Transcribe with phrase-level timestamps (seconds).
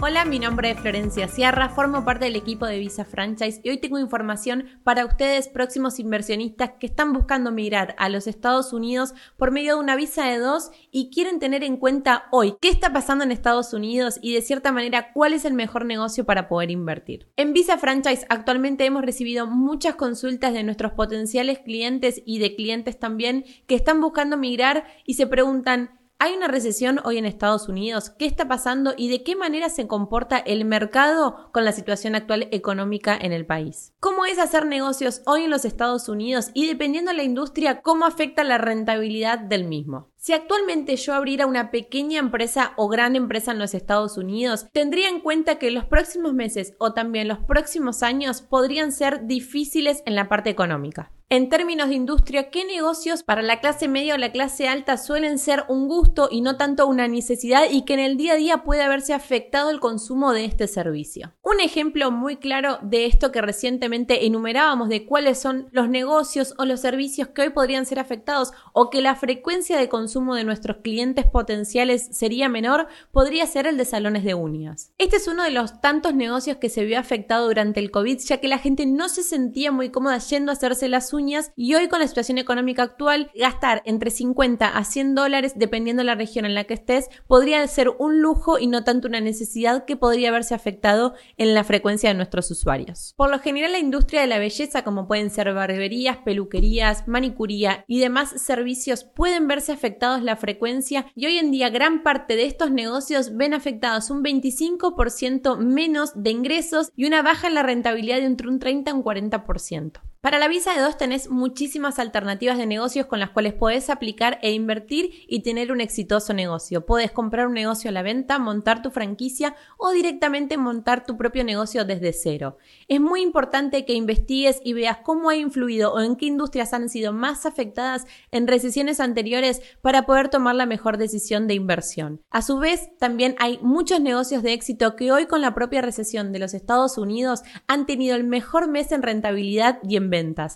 [0.00, 3.78] Hola, mi nombre es Florencia Sierra, formo parte del equipo de Visa Franchise y hoy
[3.78, 9.50] tengo información para ustedes próximos inversionistas que están buscando migrar a los Estados Unidos por
[9.50, 13.24] medio de una visa de dos y quieren tener en cuenta hoy qué está pasando
[13.24, 17.26] en Estados Unidos y de cierta manera cuál es el mejor negocio para poder invertir.
[17.34, 23.00] En Visa Franchise actualmente hemos recibido muchas consultas de nuestros potenciales clientes y de clientes
[23.00, 28.10] también que están buscando migrar y se preguntan ¿Hay una recesión hoy en Estados Unidos?
[28.10, 32.48] ¿Qué está pasando y de qué manera se comporta el mercado con la situación actual
[32.50, 33.92] económica en el país?
[34.00, 38.04] ¿Cómo es hacer negocios hoy en los Estados Unidos y dependiendo de la industria, cómo
[38.04, 40.10] afecta la rentabilidad del mismo?
[40.16, 45.10] Si actualmente yo abriera una pequeña empresa o gran empresa en los Estados Unidos, tendría
[45.10, 50.16] en cuenta que los próximos meses o también los próximos años podrían ser difíciles en
[50.16, 51.12] la parte económica.
[51.30, 55.38] En términos de industria, ¿qué negocios para la clase media o la clase alta suelen
[55.38, 58.64] ser un gusto y no tanto una necesidad y que en el día a día
[58.64, 61.34] puede haberse afectado el consumo de este servicio?
[61.42, 66.64] Un ejemplo muy claro de esto que recientemente enumerábamos de cuáles son los negocios o
[66.64, 70.78] los servicios que hoy podrían ser afectados o que la frecuencia de consumo de nuestros
[70.78, 74.92] clientes potenciales sería menor, podría ser el de salones de uñas.
[74.96, 78.38] Este es uno de los tantos negocios que se vio afectado durante el COVID ya
[78.38, 81.17] que la gente no se sentía muy cómoda yendo a hacerse las uñas
[81.56, 86.06] y hoy con la situación económica actual gastar entre 50 a 100 dólares dependiendo de
[86.06, 89.84] la región en la que estés podría ser un lujo y no tanto una necesidad
[89.84, 93.14] que podría haberse afectado en la frecuencia de nuestros usuarios.
[93.16, 97.98] Por lo general la industria de la belleza como pueden ser barberías, peluquerías, manicuría y
[97.98, 102.70] demás servicios pueden verse afectados la frecuencia y hoy en día gran parte de estos
[102.70, 108.26] negocios ven afectados un 25% menos de ingresos y una baja en la rentabilidad de
[108.26, 110.00] entre un 30 a un 40%.
[110.20, 114.40] Para la visa de dos tenés muchísimas alternativas de negocios con las cuales podés aplicar
[114.42, 116.84] e invertir y tener un exitoso negocio.
[116.84, 121.44] Podés comprar un negocio a la venta, montar tu franquicia o directamente montar tu propio
[121.44, 122.58] negocio desde cero.
[122.88, 126.88] Es muy importante que investigues y veas cómo ha influido o en qué industrias han
[126.88, 132.22] sido más afectadas en recesiones anteriores para poder tomar la mejor decisión de inversión.
[132.30, 136.32] A su vez, también hay muchos negocios de éxito que hoy con la propia recesión
[136.32, 140.08] de los Estados Unidos han tenido el mejor mes en rentabilidad y en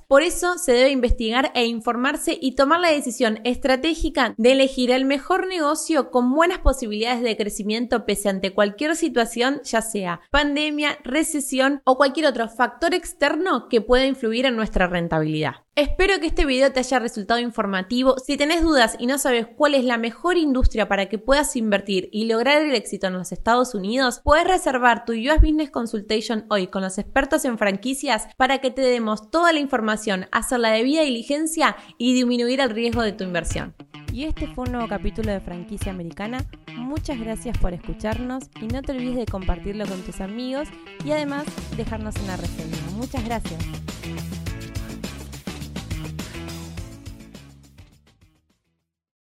[0.08, 5.04] Por eso se debe investigar e informarse y tomar la decisión estratégica de elegir el
[5.04, 11.80] mejor negocio con buenas posibilidades de crecimiento pese ante cualquier situación, ya sea pandemia, recesión
[11.84, 15.56] o cualquier otro factor externo que pueda influir en nuestra rentabilidad.
[15.74, 18.18] Espero que este video te haya resultado informativo.
[18.18, 22.10] Si tenés dudas y no sabes cuál es la mejor industria para que puedas invertir
[22.12, 26.66] y lograr el éxito en los Estados Unidos, puedes reservar tu US Business Consultation hoy
[26.66, 31.04] con los expertos en franquicias para que te demos toda la información, hacer la debida
[31.04, 33.74] diligencia y disminuir el riesgo de tu inversión.
[34.12, 36.44] Y este fue un nuevo capítulo de Franquicia Americana.
[36.76, 40.68] Muchas gracias por escucharnos y no te olvides de compartirlo con tus amigos
[41.02, 41.46] y además
[41.78, 42.76] dejarnos una reseña.
[42.94, 43.58] Muchas gracias.